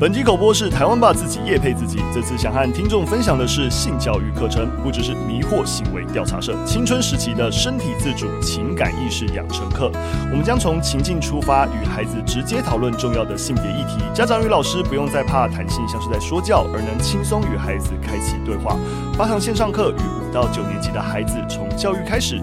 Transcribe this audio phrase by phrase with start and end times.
[0.00, 1.98] 本集口播是台湾爸自己夜配自己。
[2.14, 9.90] 这次想和听众分享的是性教育课程，不只是迷惑行为调查社青春时期的身体自主、情感意识养成课。
[10.30, 13.98] 我们将从情境出发，与孩子直接讨论重要的性别议题。
[14.14, 18.76] 家长与老师不用再怕谈性像是在说教，而能轻松与孩子开启对话。
[19.18, 22.40] 八堂线上课与五到九年级的孩子，从教育开始，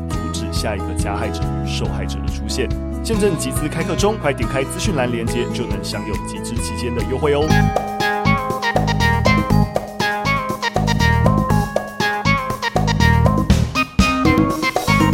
[0.56, 2.68] 下一个加害者与受害者的出现。
[3.04, 7.95] 见证集资开课中，快点开资讯栏链接，就能享有集资期间的优惠哦。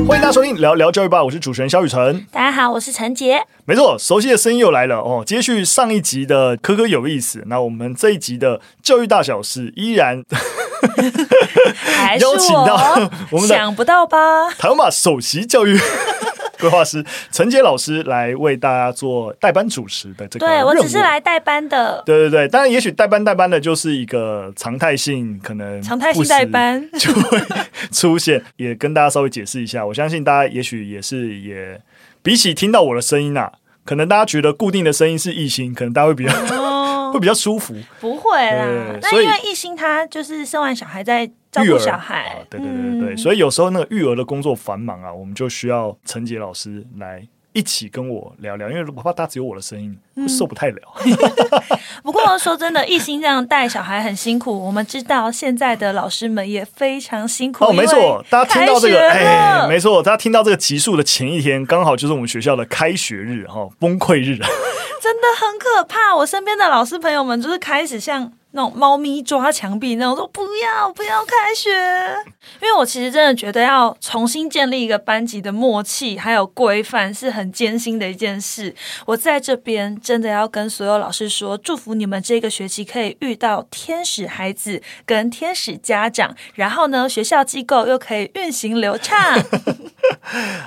[0.08, 2.26] 欢迎大家收听聊聊教育吧，我是主持人肖雨辰。
[2.32, 3.46] 大家好，我是陈杰。
[3.66, 5.24] 没错，熟悉的声音又来了哦。
[5.26, 10.24] 接续上一集的科科有意思，那我们这一集的教育大小事依然
[12.20, 14.50] 邀请到我们的想不到吧？
[14.58, 15.80] 台湾吧首席教育。
[16.62, 22.02] 规划师陈杰老师来为大家做代班主持的这个，对，我只是来代班的。
[22.06, 27.40] 对对对，当然，也许代班代班的就是一个常态性，可能常态性代班 就会
[27.92, 28.42] 出现。
[28.56, 31.82] 也跟大家稍微解释一下，我相信大家也许也是也
[32.22, 33.52] 比起听到我的声音啊，
[33.84, 37.76] 可能大家觉得固定的声音是艺兴，可能大家会比较、哦、 会比较舒服。
[38.00, 38.66] 不会啦，
[39.02, 41.30] 那因为艺兴他就是生完小孩在。
[41.52, 50.78] 照顾小孩、啊，对对对对，对、嗯，所以有时候那个育儿的工作繁忙啊，我们就需要陈杰老师来一起跟我聊聊，因为我怕大家只有我的声音，会受不太了。
[51.04, 51.12] 嗯、
[52.02, 57.66] 不过说真的，一心这样带小孩很辛苦，我们知道现在的老师们也非常辛苦。
[57.66, 64.38] 哦，没错，大家听到这个，哎，没错，大家听到这个集数的前一天，刚好就是我们学校的开学日哈，崩溃日，
[65.04, 66.16] 真的很可怕。
[66.16, 68.32] 我身边的老师朋友们就是开始像。
[68.54, 71.70] 那种猫咪抓墙壁那种，说不要不要开学，
[72.62, 78.76] 因为我其实真的觉得要重新建立一个班级的默契还有规范是很艰辛的一件事。
[79.06, 89.18] 我在这边真的要跟所有老师说，祝福你们这个学期可以遇到天使孩子跟天使家长，然后呢，学校机构又可以运行流畅。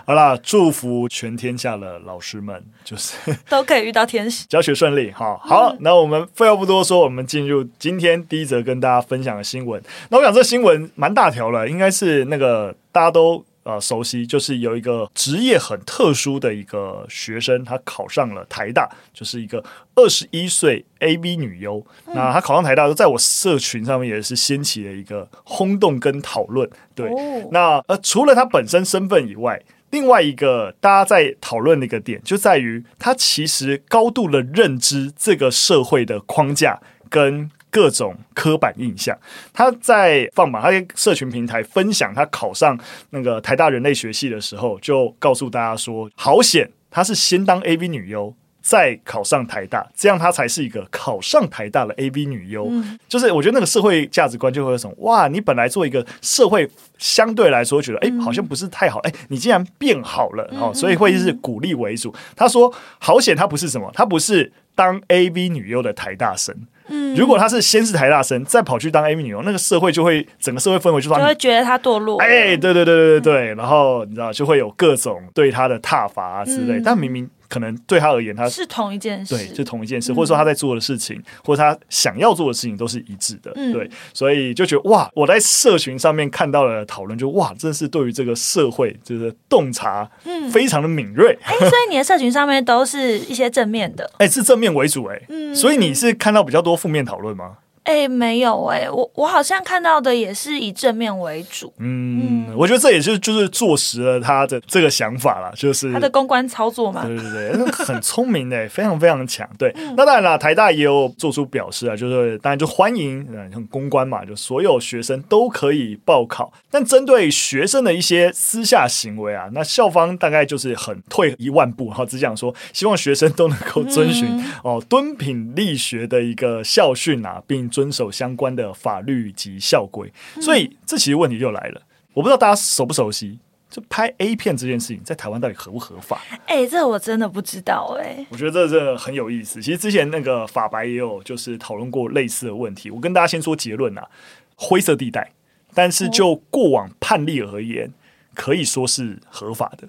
[0.06, 3.14] 好啦，祝福全天下的老师们，就是
[3.48, 5.12] 都可以遇到天使，教学顺利。
[5.12, 7.68] 好，好，嗯，那我们废话不多说，我们进入。
[7.78, 19.62] 今天第一则跟大家分享的新闻，那我想这新闻蛮大条了，应该是那个大家都呃熟悉，就是有一个职业很特殊的一个学生，他考上了台大，就是一个
[19.94, 21.84] 二十一岁 A B 女优。
[22.06, 26.68] 那他考上台大，在我社群上面也是掀起了一个轰动跟讨论。
[26.94, 27.10] 对，
[27.50, 29.60] 那呃除了他本身身份以外，
[29.90, 37.50] 另外一个大家在讨论的一个点，就在于他其实高度的认知这个社会的框架跟。
[37.74, 39.18] 各种刻板印象，
[39.52, 42.78] 他在放榜，他在社群平台分享他考上
[43.10, 52.68] 那个台大人类学系的时候，就告诉大家说：“好险，他是先当 AV 女优，再考上台大，这样他才是一个考上台大的 AV 女优。
[52.70, 62.14] 嗯”就是我觉得那个社会价值观就会有什么哇，你本来做一个社会相对来说觉得哎、欸、好像不是太好，哎、欸、你竟然变好了哦，所以会是鼓励为主。
[62.36, 66.54] 他说：“好险，他不是什么，他不是当 AV 女优的台大生。”
[66.88, 72.20] 嗯，如果他是先是台大生，再跑去当 AV 女优，那个社会就会整个社会氛围就，就会觉得他堕落。
[72.20, 77.28] 哎，对对对对对对，然后你知道就会有各种对他的挞伐啊之类，嗯，但明明。
[77.48, 91.38] 可能对他而言，他是同一件事，对，就同一件事，或者说他在做的事情，嗯、或者他想要做的事情都是一致的，嗯、对，所以就觉得哇，我在社群上面看到了讨论，就哇，真是对于这个社会就是洞察，嗯，非常的敏锐。
[91.42, 97.58] 哎、嗯欸，所以你的社群上面都是一些正面的，哎、欸，是正面为主、欸，哎，嗯，所以你是看到比较多负面讨论吗？
[97.84, 101.70] 哎、欸，没有哎、欸，我我好像看到的也是以正面为主。
[101.78, 107.04] 嗯，嗯我觉得这也是就是坐实了他的这个想法啦，就是他的公关操作嘛。
[107.04, 109.46] 对对对，很聪明的，非常非常强。
[109.58, 116.50] 对、嗯，那当然了，台大也有做出表示啊，就是当然就欢迎，嗯，公关嘛，就所有学生都可以报考。
[116.70, 127.70] 但针对学生的一些私下行为啊，那校方大概就是很退一万步，然后只讲说，希望学生都能够遵循、嗯、哦敦品力学的一个校训啊，并。
[127.74, 130.08] 遵守相关的法律及校规，
[130.40, 131.82] 所以这其实问题就来了。
[132.12, 136.22] 我不知道大家熟不熟悉，就拍 A 片这件事情在台湾到底合不合法？
[136.46, 138.26] 哎、欸，这我真的不知道哎、欸。
[138.30, 139.60] 我觉得这这很有意思。
[139.60, 142.88] 其实之前那个法白也有就是讨论过类似的问题。
[142.88, 144.06] 我跟大家先说结论啊，
[144.54, 145.32] 灰色地带，
[145.74, 147.92] 但是就过往判例而言，
[148.32, 149.88] 可以说是合法的。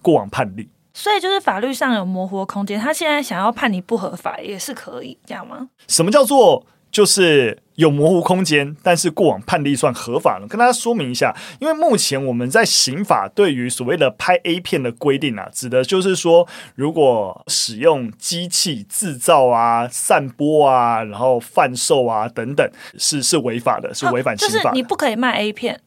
[0.00, 0.70] 过往判例。
[0.94, 2.80] 所以就是法律上有模糊的空间。
[2.80, 5.68] 他现在想要判你不合法，也是可以这样吗？
[5.88, 6.64] 什么叫做？
[6.94, 10.46] 就是有模糊空间，但是过往判例算合法了。
[10.46, 16.46] 跟大家说明一下，因为目前我们在刑法对于所谓的拍 A 片的规定啊，指的就是说，
[16.76, 22.64] 如果使用机器制造啊、散播啊、然后贩售啊等等，
[22.96, 24.62] 是是违法的，是违反刑法的。
[24.62, 25.80] 就是你不可以卖 A 片。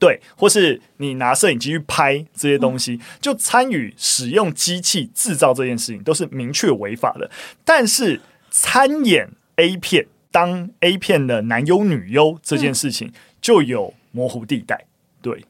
[0.00, 7.30] 对，或是你拿摄影机去拍这些东西，嗯、就参与使用机器制造这件事情，都是明确违法的。
[7.64, 8.20] 但是
[8.50, 14.86] 参演 A 片、当 A 片的男优女优这件事情，就有模糊地带。
[15.20, 15.44] 对，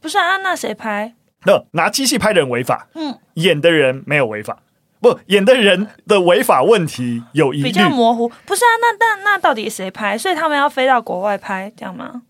[0.00, 1.14] 不是啊，那谁拍？
[1.44, 4.62] 那拿机器拍的人违法，嗯，演的人没有违法，
[5.00, 8.28] 不，演的人的违法问题有疑虑，比较模糊。
[8.44, 10.18] 不是啊，那那那到底谁拍？
[10.18, 12.22] 所以他们要飞到国外拍，这样吗？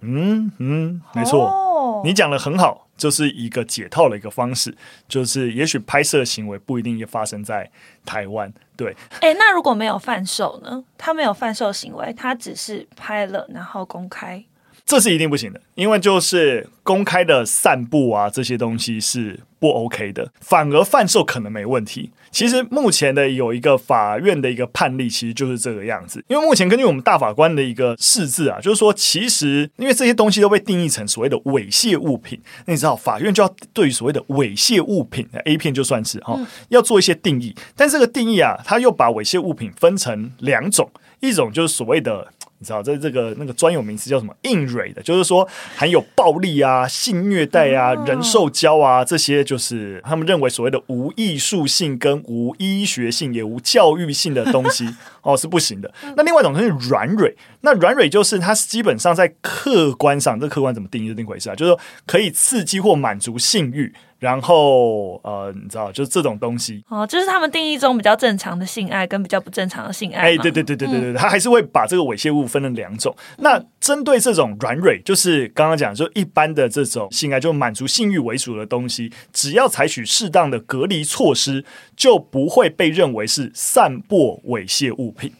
[0.00, 2.04] 嗯嗯，没错，oh.
[2.04, 4.74] 你讲的很好，就是一个解套的一个方式，
[5.08, 7.70] 就是也许拍摄行为不一定也发生在
[8.04, 8.96] 台湾，对。
[9.20, 10.84] 哎、那如果没有贩售呢？
[10.96, 14.44] 他没有贩售行为，他只是拍了然后公开。
[14.86, 22.10] 这是一定不行的，因为就是公开的散布啊，这些东西是不 OK 的，反而贩售可能没问题。
[22.30, 26.22] 其实目前的有一个法院的一个判例，其实就是这个样子。
[26.28, 36.38] 因为目前根据我们大法官的一个释字啊，就是说，其实因为这些东西都被定义成所谓的猥亵物品，那你知道法院就要对于所谓的猥亵物品，A 片就算是哈，
[36.68, 37.54] 要做一些定义。
[37.74, 40.90] 但这个定义啊，它又把猥亵物品分成两种，
[41.20, 42.33] 一种就是所谓的。
[42.58, 44.34] 你知道，这这个那个专有名词叫什么？
[44.42, 45.46] 硬蕊的，就是说
[45.76, 54.88] 含有暴力啊、性虐待啊、人兽交啊这些，就是他们认为所谓的无艺术性、跟无医学性、也无教育性的东西
[55.22, 55.92] 哦，是不行的。
[56.16, 61.56] 那另外一种是软蕊，那软蕊就是它基本上在客观上，这客观怎么定义是另一回事啊？
[61.56, 63.92] 就是说可以刺激或满足性欲。
[64.20, 70.30] 然后呃，你知道，就是这种东西哦，就是他们定义中比较正常的性爱跟比较不正常的性爱。
[70.30, 73.14] 哎，对对对对对对，他还是会把这个猥亵物分成两种。
[73.36, 81.62] 嗯、那针对这种软蕊，就是刚刚讲，就一般的这种性爱，就满足性欲为主的东西，只要采取适当的隔离措施，
[81.94, 85.30] 就不会被认为是散播猥亵物品。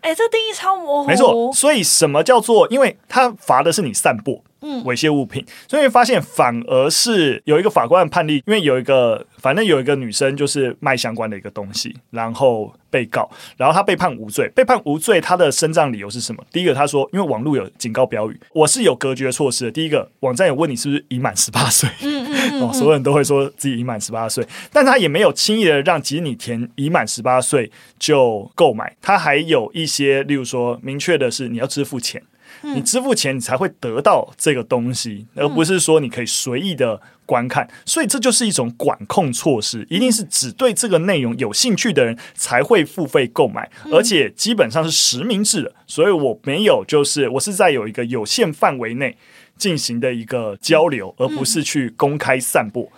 [0.00, 1.08] 哎，这定义超模糊。
[1.08, 2.66] 没错，所以什么叫做？
[2.68, 4.42] 因为他罚的是你散步。
[4.68, 16.44] 嗯，猥亵物品，所以发现反而是有一个法官的判例，因为有一个反正有一个女生就是卖相关的一个东西，然后被告，然后她被判无罪，被判无罪，她的伸张理由是什么？
[16.50, 19.70] 第一个，她说因为网络有警告标语，我是有隔绝措施的。
[19.70, 32.22] 第一个，网站有问你是不是已满十八岁，嗯嗯 哦，所有人都会说自己已满十八岁，但他也没有轻易的让即使你填已满十八岁就购买，他还有一些，例如说明确的是你要支付钱。
[32.62, 37.68] 你支付钱，你才会得到这个东西，而不是说你可以随意的观看。
[37.84, 45.72] 所以这就是一种管控措施，一定是只对这个内容有兴趣的人才会付费购买，而且基本上是实名制的。
[45.86, 49.16] 所以我没有，就是我是在有一个有限范围内
[49.56, 52.90] 进行的一个交流，而不是去公开散播。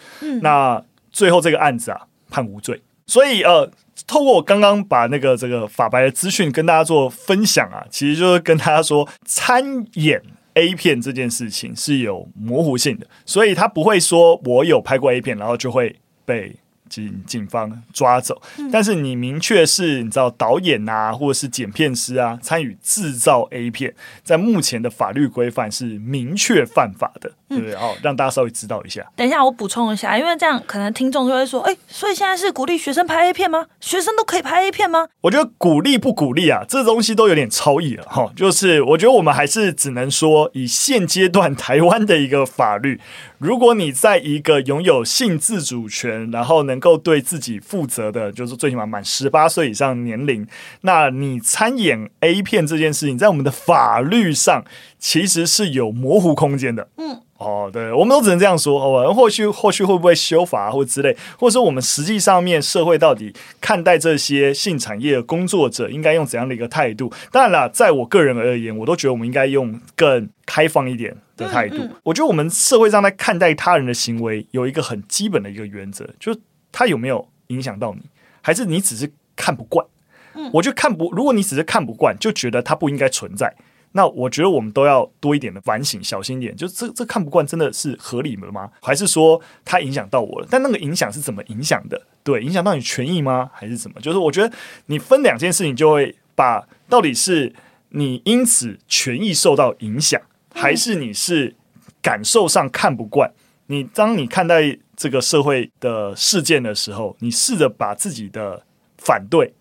[0.43, 0.83] 那
[1.13, 2.83] 最后这个案子啊，判无罪。
[3.07, 3.71] 所以呃。
[4.07, 10.23] 透过我刚刚把那个这个法白的资讯跟大家做分享啊，其实就是跟大家说，参演
[10.55, 16.57] A 片这件事情是有模糊性的，所以他不会说我有拍过 A 片，然后就会被。
[16.89, 18.41] 警警方抓走，
[18.73, 27.75] 但是你明确是你知道导演啊，或者是剪片师啊，参与制造 A 片，在目前的法律规范是明确犯法的，对不对？
[27.75, 29.05] 哦，让大家稍微知道一下。
[29.17, 33.67] 等一下，我补充一下，因为这样可能听众就会说，哎，所以现在是鼓励学生拍 A 片吗？
[33.81, 35.09] 学生都可以拍 A 片吗？
[35.23, 38.31] 我觉得鼓励不鼓励啊，这东西都有点超意了哈。
[38.37, 43.01] 就是我觉得我们还是只能说，以现阶段台湾的一个法律。
[43.39, 50.45] 如果你在一个拥有性自主权，然后能够对自己负责的，就是最起码满十八岁以上年龄，
[50.81, 54.65] 那你参演 A 片这件事情，在我们的法律上
[54.99, 56.89] 其实是有模糊空间的。
[56.97, 58.83] 嗯，哦，对，我们都只能这样说。
[58.83, 67.13] 哦，后续后续会不会修法或之类，或者说我们实际上面社会到底看待这些性产业的工作者，应该用怎样的一个态度？
[67.31, 76.41] 当然了，在我个人而言，我都觉得我们应该用更开放一点的态度，嗯嗯，我觉得我们社会上在看待他人的行为有一个很基本的一个原则，就是
[76.73, 78.03] 他有没有影响到你，
[78.43, 79.87] 还是你只是看不惯？
[80.35, 83.55] 嗯，我就看不，如果你只是看不惯，就觉得他不应该存在，
[83.99, 86.55] 那我觉得我们都要多一点的反省，小心一点。
[86.55, 88.71] 就这这看不惯真的是合理的吗？
[88.81, 90.47] 还是说它影响到我了？
[90.49, 92.01] 但那个影响是怎么影响的？
[92.23, 93.51] 对，影响到你权益吗？
[93.53, 94.01] 还是怎么？
[94.01, 94.55] 就是我觉得
[94.87, 97.53] 你分两件事情，就会把到底是
[97.89, 100.21] 你因此权益受到影响。
[100.55, 101.57] 还是你是
[102.01, 103.33] 感受上看不惯？
[103.67, 108.63] 你当你看待这个社会的事件的时候，你试着把自己的
[108.97, 109.53] 反对，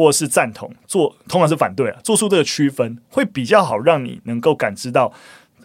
[0.00, 5.12] 或是赞同，做通常是反对啊，做出这个区分会比较好，让你能够感知到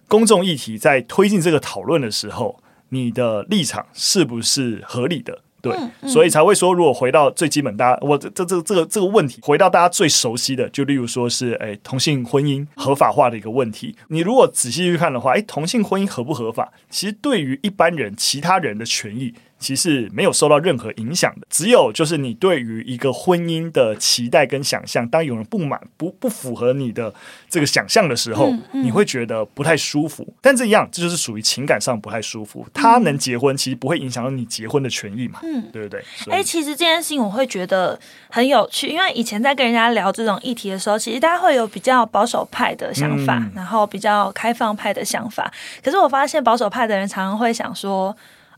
[0.09, 5.39] 公众议题在推进这个讨论的时候，你的立场是不是合理的。
[5.61, 5.75] 对，
[6.07, 13.95] 所以才会说，如果回到最基本，大家我这这这这个这个问题，回到大家最熟悉的，就例如说是，哎，同性婚姻合法化的一个问题。
[14.09, 19.33] 你如果仔细去看的话，哎，同性婚姻合不合法，其实对于一般人、其他人的权益。
[19.57, 27.13] 其实没有受到任何影响的，只有就是你对于一个婚姻的期待跟想象，当有人不满、不不符合你的
[27.49, 30.27] 这个想象的时候，嗯嗯、你会觉得不太舒服。
[30.41, 32.67] 但这一样，这就是属于情感上不太舒服。
[32.73, 35.39] 他能结婚，其实不会影响到你结婚的权益嘛？
[35.41, 35.99] 嗯，对不对？
[36.29, 45.51] 哎、欸，其实这件事情我会觉得很有趣，因为以前在跟人家聊这种议题的时候，其实大家会有比较保守派的想法，嗯、然后比较开放派的想法。
[45.83, 48.15] 可是我发现保守派的人常常会想说。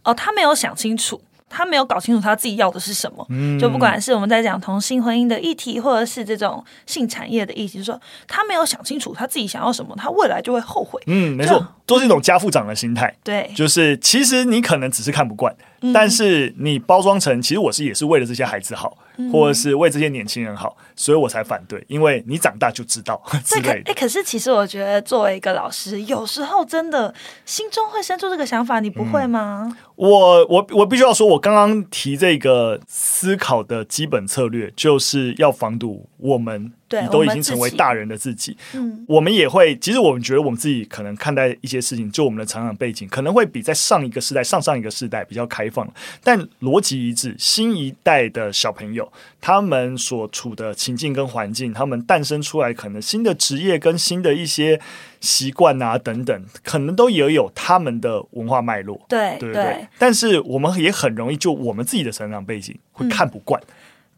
[0.08, 3.26] 哦，他没有想清楚，他没有搞清楚他自己要的是什么。
[3.30, 11.02] 嗯，就不管是我们在讲同性婚姻的议题，或者是这种性产业的议题，就是说他没有想清楚他自己想要什么，他未来就会后悔。
[11.08, 13.14] 嗯，没错，都是一种家父长的心态。
[13.24, 18.98] 对，就是其实你可能只是看不惯，嗯，但是你包装成其实我是也是为了这些孩子好。
[19.32, 21.84] 或者是为这些年轻人好，所以我才反对。
[21.88, 23.72] 因为你长大就知道之类的。
[23.72, 27.14] 哎、欸，可是其实我觉得，作为一个老师，有时候真的
[27.46, 29.68] 心中会生出这个想法，你不会吗？
[29.70, 36.72] 嗯、我我我必须要说，我刚刚提这个思考的基本策略，就是要防堵我们。
[36.90, 39.78] 对，你都已经成为大人的自己，嗯，我们也会。
[39.78, 45.86] 其实我们觉得我们自己可能看待一些事情，就我们的成长背景，可能会比在上一个世代、上上一个世代比较开放。
[46.24, 54.80] 但逻辑一致，新一代的小朋友，他们所处的情境跟环境，他们诞生出来可能新的职业跟新的一些
[55.20, 59.06] 习惯啊等等，可能都也有他们的文化脉络。
[59.10, 59.64] 对对对。
[59.64, 63.62] 对但是我们也很容易就我们自己的成长背景会看不惯。
[63.62, 63.68] 嗯、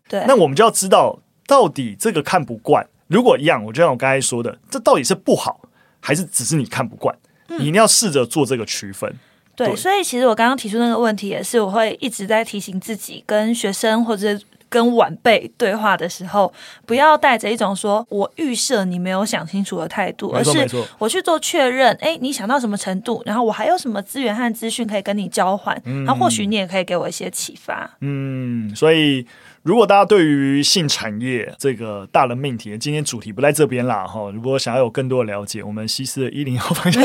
[0.09, 0.25] 对。
[0.27, 1.19] 那我们就要知道。
[1.49, 5.61] 到底这个看不惯，如果一样，我就像我刚才说的，这到底是不好，
[5.99, 7.17] 还是只是你看不惯？
[7.47, 9.11] 嗯、你一定要试着做这个区分。
[9.55, 14.39] 对，对，所以其实我刚刚提出那个问题，也是我会一直在提醒自己，跟学生或者
[14.69, 16.53] 跟晚辈对话的时候，
[16.85, 20.67] 不要带着一种说我预设你没有想清楚的态度，而是
[20.99, 21.97] 我去做确认。
[21.99, 23.23] 哎，你想到什么程度？
[23.25, 25.75] 然后我还有什么资源和资讯可以跟你交换？
[25.85, 27.89] 嗯、然后或许你也可以给我一些启发。
[28.01, 29.25] 嗯，所以。
[29.63, 34.31] 如果大家对于性产业这个大的命题，今天主题不在这边啦哈。
[34.31, 37.03] 如果想要有更多的了解，我们西斯的一零后方向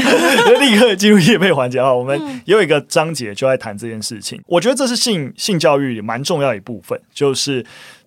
[0.61, 1.92] 立刻进入夜配环节哈。
[1.92, 4.40] 我们也有一个章节就在谈这件事情。
[4.46, 7.64] 我觉得这是性性教育蛮重要一部分，就是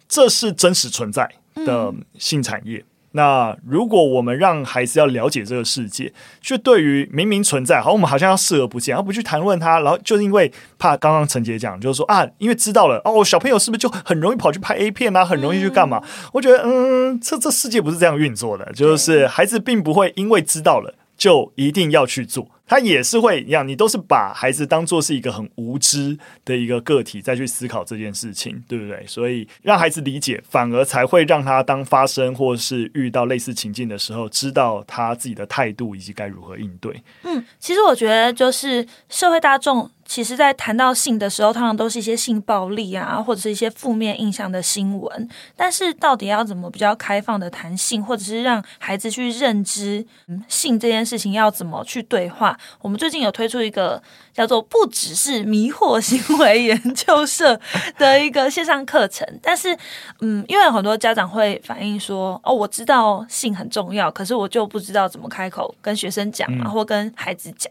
[0.07, 2.83] 这是真实存在的性产业。
[3.17, 15.99] 那如果我们让孩子要了解这个世界，却对于明明存在，好，我们好像要视而不见，而不去谈论它，然后就是因为怕刚刚陈杰讲，就是说啊，因为知道了哦，小朋友是不是就很容易跑去拍 A 片啊，很容易去干嘛？
[16.03, 22.47] 嗯、我觉得，嗯，这这世界不是这样运作的，就是孩子并不会因为知道了就一定要去做。
[22.67, 29.03] 他也是会一样，你都是把孩子当做是一个很无知的一个个体再去思考这件事情，对不对？
[29.07, 37.01] 所以让孩子理解，反而才会让他当发生或是遇到类似情境的时候，知道他自己的态度以及该如何应对。
[37.23, 39.89] 嗯，其实我觉得就是社会大众。
[40.07, 45.29] 其实，在谈到性的时候，通常都是一些性暴力啊，或者是一些负面印象的新闻。
[45.55, 52.57] 但是，到底要怎么比较开放的谈性，或者是让孩子去认知，嗯，性这件事情要怎么去对话？
[52.81, 54.01] 我们最近有推出一个
[54.33, 57.59] 叫做“不只是迷惑行为研究社”
[57.99, 59.27] 的一个线上课程。
[59.43, 59.77] 但是，
[60.21, 67.69] 嗯，因为很多家长会反映说：“哦，我知道性很重要，可是我就不知道怎么开口跟学生讲嘛，或跟孩子讲。”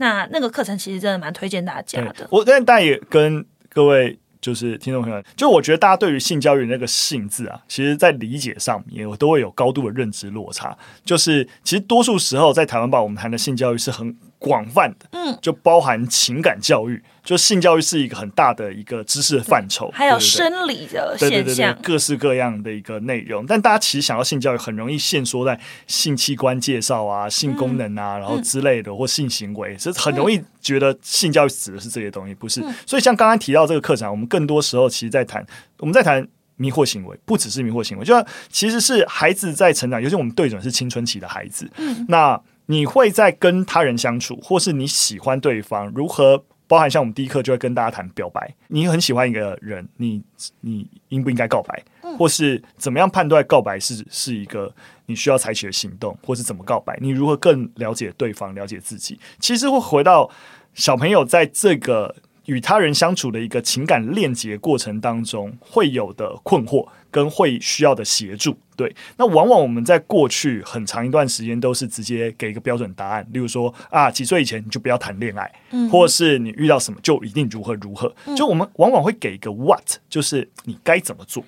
[0.00, 2.26] 那那个课程其实真的蛮推荐大家的。
[2.30, 10.76] 我但但也跟各位就是听众朋友，就我觉得大家对于性教育那个“性”字啊，其实在理解上面我都会有高度的认知落差。
[11.04, 14.16] 就是其实多数时候在台湾吧，我们谈的性教育是很。
[14.40, 23.46] 广泛的，嗯，就包含情感教育，就性教育是一个很大的一个知识范畴，还有生理的现象，各式各样的一个内容。
[23.46, 25.56] 但大家其实想要性教育，很容易限缩在
[25.86, 32.60] 性器官介绍啊、性功能啊，然后之类的，或性行为，是很容易觉得性教育指的是这些东西，不是？
[32.84, 35.46] 所以像刚刚提到这个课程，我们更多时候其实在谈，
[35.78, 42.40] 我们在谈迷惑行为，不只是迷惑行为，就像其实是孩子在成长，尤其我们对准是青春期的孩子，嗯，那。
[42.66, 48.48] 你会在跟他人相处，或是你喜欢对方，如何包含像我们第一课就会跟大家谈表白。
[48.68, 50.22] 你很喜欢一个人，你
[50.60, 51.82] 你应不应该告白，
[52.16, 54.72] 或是怎么样判断告白是是一个
[55.06, 56.96] 你需要采取的行动，或是怎么告白？
[57.02, 59.18] 你如何更了解对方，了解自己？
[59.40, 60.30] 其实会回到
[60.72, 62.14] 小朋友在这个。
[62.50, 68.58] 与他人相处的一个情感链接过程当中会有的困惑跟会需要的协助。
[68.76, 81.44] 对，那往往我们在过去很长一段时间都是直接给一个标准答案，例如说啊，几岁以前你就不要谈恋爱，嗯，或者是你遇到什么就一定如何如何，就我们往往会给一个 what，就是你该怎么做。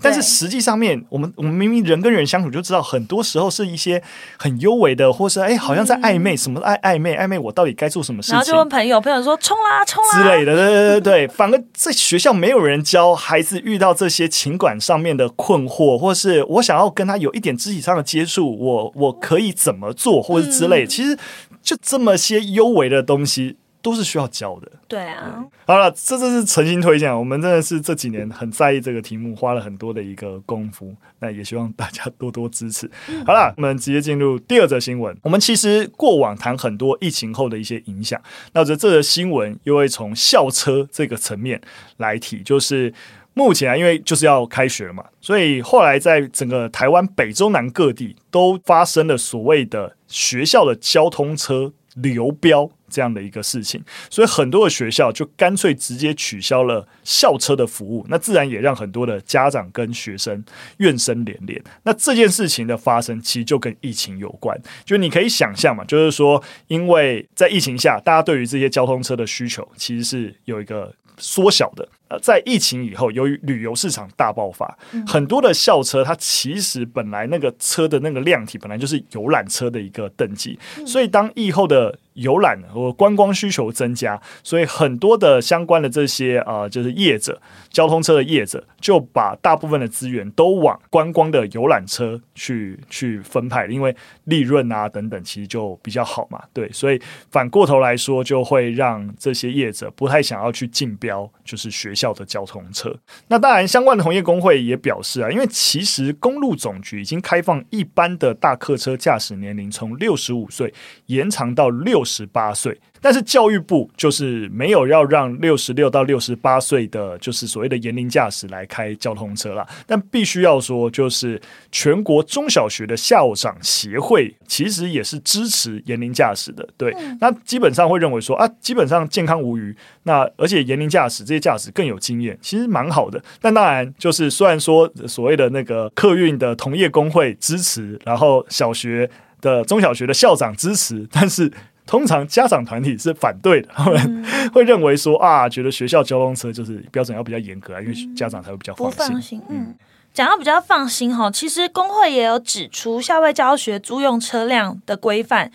[0.00, 4.00] 但是实际上面，我们我们明明人跟人相处就知道，很多时候是一些
[4.38, 8.34] 很幽微的，或是哎，好像在暧昧，什么暧暧昧暧昧，我到底该做什么事情？
[8.34, 11.28] 然后就问朋友，朋友说冲啦冲啦之类的，对对对对。
[11.28, 20.86] 反而在学校没有人教孩子遇到这些情感上面的困惑，或是我想要跟他有一点肢体上的接触，我我可以怎么做，或者之类的。
[20.86, 21.18] 其实
[21.60, 23.56] 就这么些幽微的东西。
[23.80, 25.44] 都是需要教的，对啊。
[25.66, 30.94] 好了，这这是诚心推荐，我们真的是这几年很在意这个题目，花了很多的一个功夫。
[31.20, 32.90] 那也希望大家多多支持。
[33.08, 35.16] 嗯、好了，我们直接进入第二则新闻。
[35.22, 38.20] 我们其实过往谈很多疫情后的一些影响，
[38.52, 41.60] 那这这则新闻又会从校车这个层面
[41.96, 42.92] 来提，就是
[43.34, 52.70] 目前啊，因为就是要开学了嘛，所以后来在整个台湾北中南各地都发生了所谓的学校的交通车流标。
[52.90, 60.44] 这样的一个事情，所以很多的学校就干脆直接取消了校车的服务，那自然也让很多的家长跟学生
[60.78, 61.62] 怨声连连。
[61.82, 64.58] 那这件事情的发生，其实就跟疫情有关。
[64.84, 71.88] 就你可以想象嘛，就是说，因为在疫情下，大家对于这些交通车的需求其实是有一个缩小的。
[72.08, 93.94] 呃，在疫情以后，由于旅游市场大爆发，很多的校车它其实本来那个车的那个量体本来就是游览车的一个等级，所以当疫后的游览和观光需求增加，所以很多的相关的这些啊、呃，就是业者，交通车的业者，就把大部分的资源都往观光的游览车去去分派，因为
[94.24, 96.40] 利润啊等等，其实就比较好嘛。
[96.52, 102.94] 对，所以反过头来说，就会让这些业者不太想要去竞标，就是学校的交通车。
[103.28, 110.72] 那当然，相关的同业工会也表示啊，因为其实公路总局已经开放一般的大客车驾驶年龄从六十五岁
[111.06, 112.80] 延长到六十八岁。
[113.00, 119.64] 但是教育部就是没有要让六十六到六十八岁的，就是所谓的年龄驾驶来开交通车啦。
[119.86, 126.68] 但必须要说，就是全国中小学的校长协会其实也是支持年龄驾驶的。
[126.76, 129.72] 对，那基本上会认为说啊，基本上健康无虞。
[130.02, 133.22] 那而且年龄驾驶这些驾驶更有经验，其实蛮好的。
[133.40, 139.08] 但当然，就是虽然说所谓的那个客运的同业工会支持，然后小学
[139.40, 141.52] 的中小学的校长支持，但是。
[141.88, 148.98] 通常家长团体是反对的，他们、嗯、 会认为说啊，觉得学校交通车就是标准要比较严格啊，因为家长才会比较放心。
[148.98, 149.74] 不放心，嗯，
[150.12, 155.50] 讲到比较放心哈，其实工会也有指出，校外教学租用车辆的规范，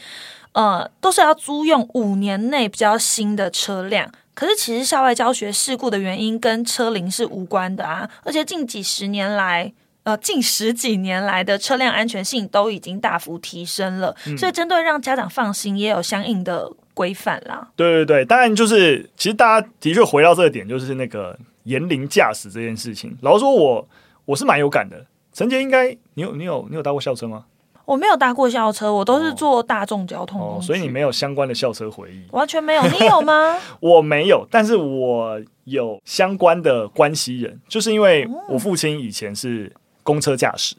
[0.54, 4.12] 呃，都是要租用五年内比较新的车辆。
[4.34, 9.72] 可是其实校外教学事故的原因跟车龄是无关的啊，而且近几十年来。
[10.04, 17.70] 呃，近十几年来的车辆安全性都已经大幅提升了，嗯、所以针对让家长放心，也有相应的规范啦。
[17.78, 23.18] 对对对，当然就是，其实大家的确回到这个点，就是那个严龄驾驶这件事情。
[23.22, 23.88] 老实说我，我
[24.26, 25.06] 我是蛮有感的。
[25.32, 27.46] 陈杰，应该你有你有你有搭过校车吗？
[27.86, 32.84] 我没有搭过校车，我都是坐大众交通哦，哦，所以你没有相关的校车回忆，完全没有。
[32.84, 33.58] 你有吗？
[33.80, 39.72] 我没有，但是我有相关的关系人，就是因为我父亲以前是。
[40.04, 40.76] 公车驾驶，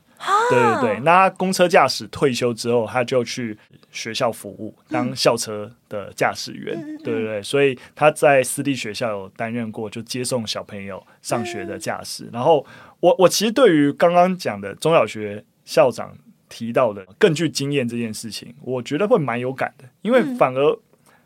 [0.50, 3.58] 对对对，那公车驾驶退休之后，他就去
[3.90, 12.24] 学校服务，当校车的驾驶员，嗯、对对对，所以他在私立学校有担任过，就接送小朋友上学的驾驶。
[12.24, 12.64] 嗯、然后
[13.00, 16.16] 我我其实对于刚刚讲的中小学校长
[16.48, 20.78] 提到的更具经验这件事情，我觉得会蛮有感的，因为反而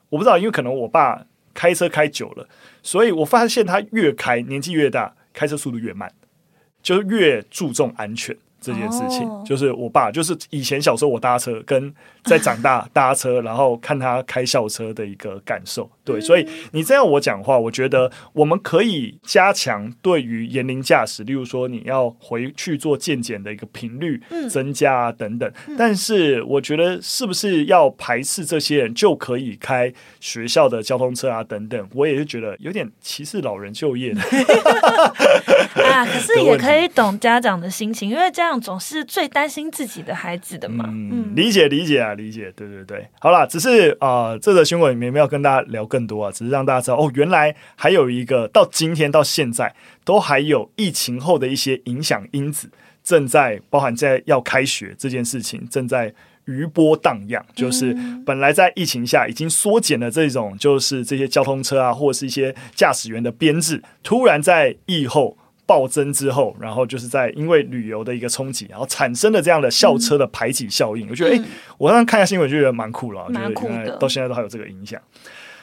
[0.09, 2.49] 我不知道，因为可能我爸开车开久了，
[2.83, 6.13] 所以我发现他越开年纪越大，开车速度越慢。
[6.83, 8.37] 就越注重安全。
[8.61, 11.93] 这件事情，就是我爸，就是以前小时候我搭车，跟
[12.25, 15.89] 在长大搭车，然后看他开校车的一个感受。
[16.05, 25.51] 对，所以你这样我讲话，我觉得我们可以加强对于年龄驾驶，例如说你要回去做健检的一个频率增加啊等等。
[25.77, 31.89] 但是我觉得是不是要排斥这些人就可以开学校的交通车啊等等？
[31.95, 34.21] 我也是觉得有点歧视老人就业的。
[35.85, 40.87] 啊，可是也可以懂家长的心情，因为家长总是最担心自己的孩子的嘛。
[40.89, 42.53] 嗯，理解理解啊，理解。
[42.57, 52.71] 对对对，好啦，只是啊、呃，这则新闻里面没有跟大家聊更多啊，只是让大家知道哦，原来还有一个到今天到现在都还有疫情后的一些影响因子
[53.05, 56.13] 正在包含在要开学这件事情正在
[56.47, 65.37] 余波荡漾，就是本来在疫情下已经缩减了这种，就是这些交通车啊，或者是一些驾驶员的编制，突然在疫后
[65.69, 71.07] 暴增之后，然后就是在因为旅游的一个冲击，然后产生了这样的校车的排挤效应。
[71.11, 71.45] 我觉得，哎，
[71.77, 74.99] 我刚刚看一下新闻，就觉得蛮酷了，蛮酷的，到现在都还有这个影响。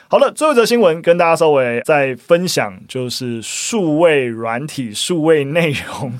[0.07, 6.13] 好了，最后一则新闻跟大家稍微再分享，就是数位软体、数位内容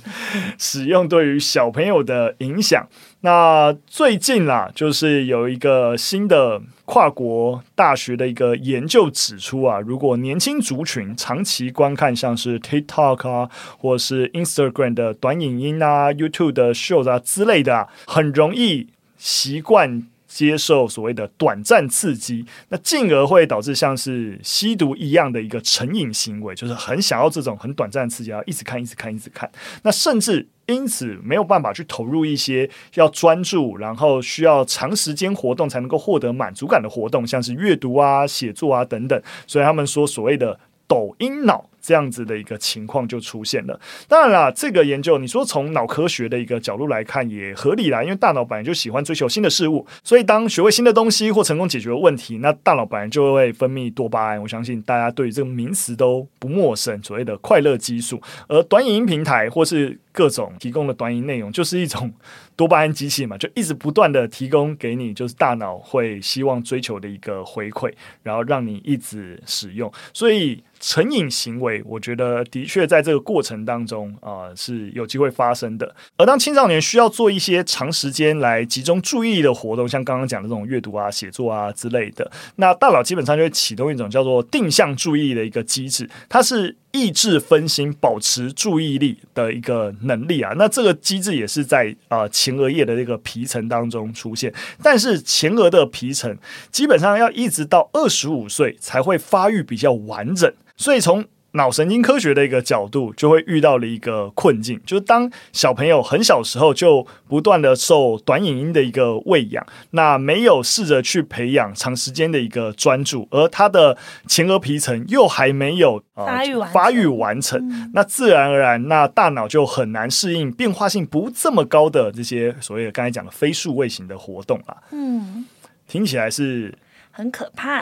[0.57, 2.87] 使用对于小朋友的影响。
[3.21, 20.07] 那最近啦，就是有一个新的跨国大学的一个研究指出啊，如果年轻族群长期观看像是 TikTok 啊，或是 Instagram 的短影音啊、YouTube 的 Shows 啊之类的啊，很容易习惯。
[20.35, 29.49] 接受所谓的短暂刺激，那进而会导致像是吸毒一样的一个成瘾行为，就是很想要这种很短暂刺激，要一直看、一直看、一直看。
[29.83, 39.21] 那甚至因此没有办法去投入一些要专注，然后需要长时间活动才能够获得满足感的活动，像是阅读啊、写作啊等等。
[39.47, 41.69] 所以他们说所谓的抖音脑。
[41.85, 43.79] 这样子的一个情况就出现了。
[44.07, 54.41] 当然啦，这个研究你说从脑科学的一个角度来看也合理啦，因为大脑本来就喜欢追求新的事物，所以当学会新的东西或成功解决问题，那大脑本来就会分泌多巴胺。
[54.41, 58.19] 我相信大家对于这个名词都不陌生，所谓的快乐激素。
[58.47, 62.11] 而短影音平台或是各种提供的短影内容，就是一种
[62.55, 67.93] 多巴胺机器嘛，就一直不断的提供给你，就是大脑会希望追求的一个回馈，
[68.23, 70.63] 然后让你一直使用，所以。
[70.77, 75.95] 成瘾行为，我觉得的确在这个过程当中啊、是有机会发生的。
[76.17, 90.53] 而当青少年需要做一些长时间来集中注意力的活动，像刚刚讲的这种阅读啊、写作啊之类的，那大脑基本上就会启动一种叫做定向注意力的一个机制，它是抑制分心、保持注意力的一个能力啊。
[90.57, 96.37] 那这个机制也是在啊、前额叶的这个皮层当中出现，但是前额的皮层
[96.71, 100.51] 基本上要一直到二十五岁才会发育比较完整。
[100.77, 101.23] 所以，从
[101.55, 124.77] 脑神经科学的一个角度，就会遇到了一个困境，就是当小朋友很小时候就不断的受短影音的一个喂养，那没有试着去培养长时间的一个专注，而他的前额皮层又还没有发育完发育完成，那自然而然，那大脑就很难适应变化性不这么高的这些所谓的刚才讲的非数位型的活动啊。
[124.91, 125.45] 嗯，
[125.87, 126.73] 听起来是。
[127.17, 127.81] 很可怕，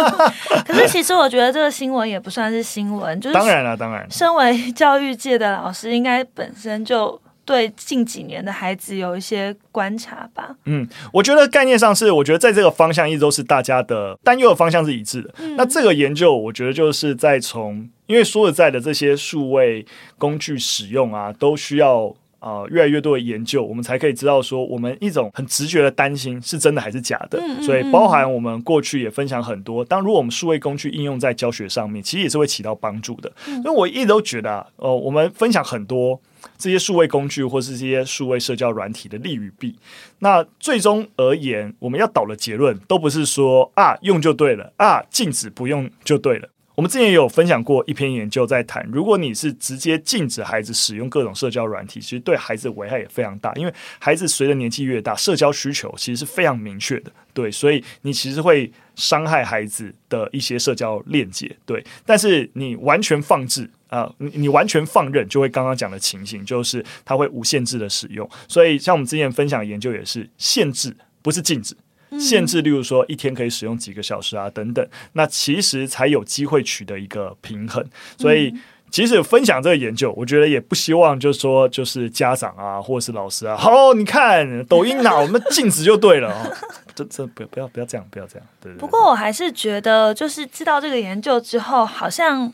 [0.66, 10.56] 可是其实我觉得这个新闻也不算是新闻，就是当然了，当然，身为教育界的老师，应该本身就对近几年的孩子有一些观察吧。
[10.64, 15.34] 嗯，我觉得概念上是，我觉得在这个方向一直都是大家的担忧的方向是一致的。
[15.40, 19.84] 嗯、那这个研究，我觉得就是在从，因为说实在的，这些数位
[20.16, 22.14] 工具使用啊，都需要。
[22.42, 27.38] 啊、呃，越来越多的研究，我们才可以知道说，我们一种很直觉的担心是真的还是假的。
[27.38, 33.30] 嗯嗯嗯，所以，包含我们过去也分享很多，当如果我们数位工具应用在教学上面，其实也是会起到帮助的。
[33.46, 36.20] 嗯、所以，我一直都觉得，啊，呃，我们分享很多
[36.58, 39.76] 这些数位工具或是这些数位社交软体的利与弊。
[40.18, 46.48] 那最终而言，我们要导的结论都不是说啊用就对了，啊禁止不用就对了。
[46.74, 61.84] 我们之前也有分享过一篇研究，在谈，如果你是直接禁止孩子使用各种社交软体，其实对孩子的危害也非常大，因为孩子随着年纪越大，社交需求其实是非常明确的，对，所以你其实会伤害孩子的一些社交链接，对。
[62.06, 68.28] 但是你完全放置啊，你、你完全放任，就会刚刚讲的情形，就是它会无限制的使用。
[68.48, 71.76] 所以像我们之前分享的研究也是限制，不是禁止。
[72.18, 77.84] 限制，例如说一天可以使用几个小时啊，等等，那其实才有机会取得一个平衡。
[78.18, 78.54] 所以，
[78.90, 86.52] 即使分享这个研究，我觉得也不希望就是说，就是家长啊，或者是老师啊，好，你看抖音啊，我们禁止就对了哦。
[86.94, 88.46] 这这不要不要不要这样，不要这样。
[88.60, 88.78] 对，对，对。
[88.78, 92.52] 不过我还是觉得，就是知道这个研究之后，好像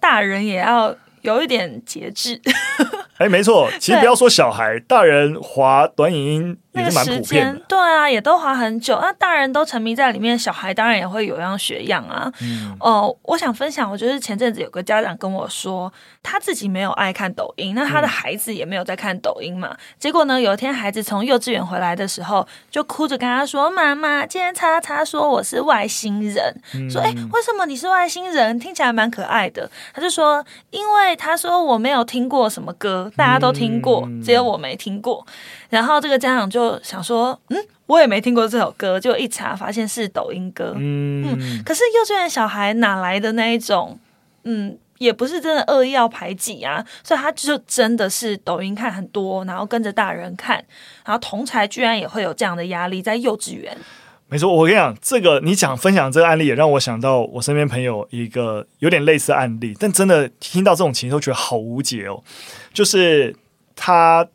[0.00, 2.40] 大人也要有一点节制。
[3.18, 6.58] 哎，没错，其实不要说小孩，大人滑短影音。
[6.76, 8.98] 那个时间，对啊，也都花很久。
[9.00, 12.30] 那大人都沉迷在里面，小孩当然也会有样学样啊。
[12.42, 19.68] 嗯，哦、呃，我想分享，我就是前阵子有个家长跟我说，他自己没有爱看抖音，那他的孩子也没有在看抖音嘛。
[19.70, 26.54] 嗯、结果呢，有一天孩子从幼稚园回来的时候，就哭着跟他说：“妈妈，今天叉叉说我是外星人。
[26.74, 28.58] 嗯”说：“哎，为什么你是外星人？
[28.58, 35.26] 听起来蛮可爱的。”他就说：“因为他说我没有听过什么歌，大家都听过，嗯、只有我没听过。”
[35.70, 40.72] 然后这个家长就想说，嗯，我也没听过这首歌，就一查发现是抖音歌。
[40.76, 43.98] 嗯，嗯，可是幼稚园小孩哪来的那一种，
[44.44, 50.56] 嗯，也不是真的恶意要排挤啊，所以他就真的是抖音看很多，然后跟着大人看，
[51.04, 53.76] 然后同才居然也会有这样的压力，在幼稚园。
[54.28, 62.22] 没错，我跟你讲，这个你讲分享这个案例，也让我想到我身边朋友一个有点类似案例，但真的听到这种情绪，都觉得好无解哦。
[62.72, 63.36] 就是
[63.74, 64.26] 他。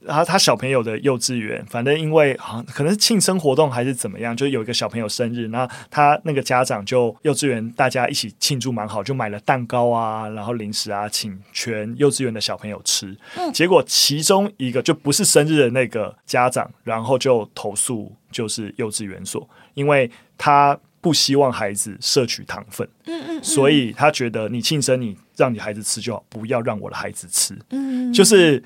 [0.00, 13.14] 然后他小朋友的幼稚园，反正因为好像可能是庆生活动还是怎么样，就有一个小朋友生日，那他那个家长就幼稚园大家一起庆祝蛮好，就买了蛋糕啊，然后零食啊，请全幼稚园的小朋友吃。
[13.36, 28.62] 嗯，结果其中一个就不是生日的那个家长，然后就投诉就是幼稚园所，因为他不希望孩子摄取糖分，嗯嗯，所以他觉得你庆生你让你孩子吃就好，不要让我的孩子吃，嗯，就是。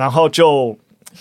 [0.00, 0.74] 然后就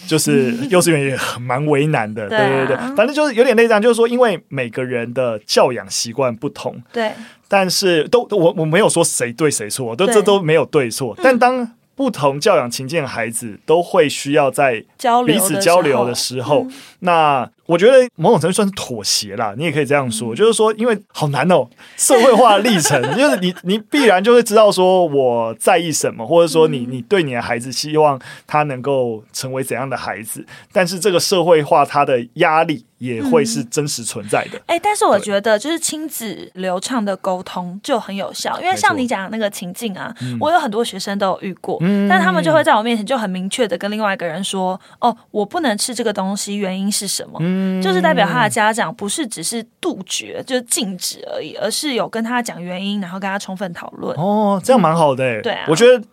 [0.07, 7.11] 就是 幼稚园也很蛮为难的，对对对，反正就是有点类似，就是说，因为每个人的教养习惯不同，对，
[7.49, 14.85] 但是都我我没有说谁对谁错，都这都没有对错，但当不同教养情境的孩子都会需要在
[15.27, 16.65] 彼此交流的时候，
[16.99, 17.49] 那。
[17.69, 34.57] 我觉得某种程度算是妥协啦，你也可以这样说，嗯、就是说，因为好难哦，社会化的历程， 就是你你必然就会知道说我在意什么，或者说你你对你的孩子希望他能够成为怎样的孩子，但是这个社会化他的压力也会是真实存在的。
[34.65, 47.37] 哎、嗯欸，但是我觉得就是亲子流畅的沟通就很有效，因为像你讲的那个情境啊，我有很多学生都有遇过，嗯、但他们就会在我面前就很明确的跟另外一个人说，哦，我不能吃这个东西，原因是什么？
[47.59, 54.15] 嗯就是代表他的家长不是只是杜绝，就是禁止而已，而是有跟他讲原因，然后跟他充分讨论。
[54.17, 55.41] 哦，这样蛮好的、欸。
[55.41, 56.03] 对啊，我觉得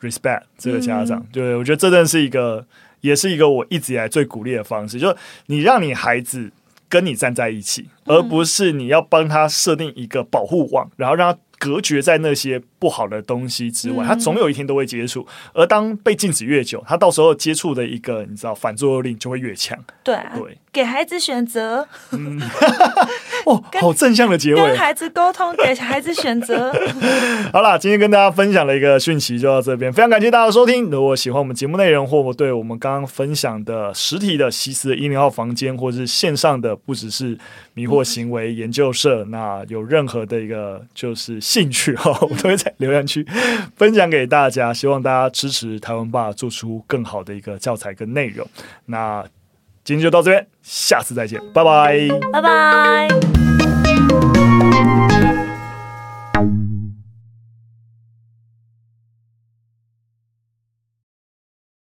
[0.00, 2.64] respect 这个家长，嗯、对，我觉得这真的是一个，
[3.00, 6.50] 也是一个我一直以来最鼓励的方式，就是你让你孩子
[6.88, 11.38] 跟你站在一起，而不是你要帮他设定一个保护网，然后让他。
[11.62, 15.24] 隔绝在那些不好的东西之外，他总有一天都会接触。
[15.54, 19.78] 而当被禁止越久，他到时候接触的一个你知道反作用力就会越强。
[20.02, 21.86] 对对，给孩子选择。
[22.10, 22.42] 嗯，
[23.46, 24.60] 哦，好正向的结尾。
[24.60, 26.74] 跟孩子沟通，给孩子选择。
[27.54, 30.90] 好啦，今天跟大家分享的一个讯息就到这边，非常感谢大家的收听。
[30.90, 37.38] 如果喜欢我们节目内容，或我对我们刚刚分享的实体的西斯的一零号房间，或者是线上的不只是
[37.74, 41.40] 迷惑行为研究社，嗯、那有任何的一个就是。
[41.42, 43.26] 兴趣哈， 我都会在留言区
[43.76, 48.46] 分享给大家，希望大家支持台湾爸，做出更好的一个教材跟内容。
[48.86, 49.22] 那
[49.84, 53.61] 今天就到这边，下次再见，拜拜，拜拜。